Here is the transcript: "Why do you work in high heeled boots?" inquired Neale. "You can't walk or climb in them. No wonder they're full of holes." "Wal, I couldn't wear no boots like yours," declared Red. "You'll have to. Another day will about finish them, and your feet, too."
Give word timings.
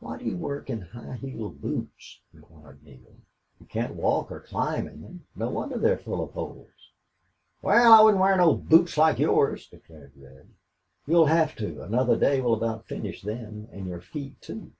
"Why 0.00 0.16
do 0.16 0.24
you 0.24 0.38
work 0.38 0.70
in 0.70 0.80
high 0.80 1.16
heeled 1.16 1.60
boots?" 1.60 2.18
inquired 2.32 2.82
Neale. 2.84 3.16
"You 3.60 3.66
can't 3.66 3.94
walk 3.96 4.32
or 4.32 4.40
climb 4.40 4.88
in 4.88 5.02
them. 5.02 5.26
No 5.36 5.50
wonder 5.50 5.76
they're 5.76 5.98
full 5.98 6.24
of 6.24 6.30
holes." 6.32 6.90
"Wal, 7.60 7.92
I 7.92 7.98
couldn't 8.00 8.18
wear 8.20 8.34
no 8.38 8.54
boots 8.54 8.96
like 8.96 9.18
yours," 9.18 9.68
declared 9.68 10.12
Red. 10.16 10.48
"You'll 11.06 11.26
have 11.26 11.54
to. 11.56 11.82
Another 11.82 12.16
day 12.18 12.40
will 12.40 12.54
about 12.54 12.86
finish 12.86 13.20
them, 13.20 13.68
and 13.72 13.86
your 13.86 14.00
feet, 14.00 14.40
too." 14.40 14.72